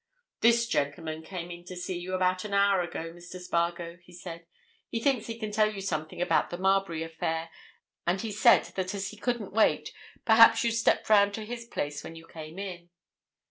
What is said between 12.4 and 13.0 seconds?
in."